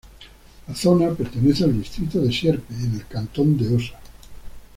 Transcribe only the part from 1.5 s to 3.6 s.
al distrito de Sierpe, en el cantón